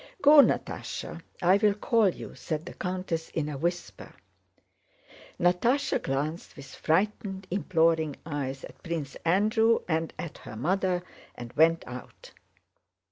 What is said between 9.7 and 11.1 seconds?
and at her mother